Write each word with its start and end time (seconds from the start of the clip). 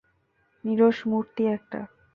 নীরস 0.63 0.97
মূর্তি 1.09 1.43
একটা। 1.55 1.79